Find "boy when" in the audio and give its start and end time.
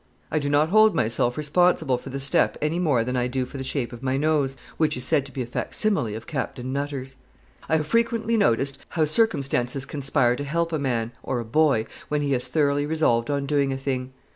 11.45-12.21